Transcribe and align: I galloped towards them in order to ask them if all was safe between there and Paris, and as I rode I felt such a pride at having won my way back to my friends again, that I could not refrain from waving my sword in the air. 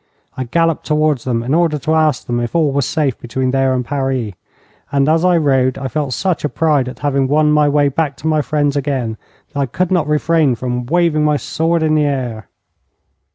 I 0.35 0.45
galloped 0.45 0.83
towards 0.87 1.25
them 1.25 1.43
in 1.43 1.53
order 1.53 1.77
to 1.77 1.93
ask 1.93 2.25
them 2.25 2.39
if 2.39 2.55
all 2.55 2.71
was 2.71 2.87
safe 2.87 3.19
between 3.19 3.51
there 3.51 3.75
and 3.75 3.85
Paris, 3.85 4.33
and 4.91 5.07
as 5.07 5.23
I 5.23 5.37
rode 5.37 5.77
I 5.77 5.89
felt 5.89 6.13
such 6.15 6.43
a 6.43 6.49
pride 6.49 6.89
at 6.89 6.97
having 7.05 7.27
won 7.27 7.51
my 7.51 7.69
way 7.69 7.87
back 7.87 8.17
to 8.17 8.27
my 8.27 8.41
friends 8.41 8.75
again, 8.75 9.15
that 9.53 9.59
I 9.59 9.67
could 9.67 9.91
not 9.91 10.07
refrain 10.07 10.55
from 10.55 10.87
waving 10.87 11.23
my 11.23 11.37
sword 11.37 11.83
in 11.83 11.93
the 11.93 12.05
air. 12.05 12.47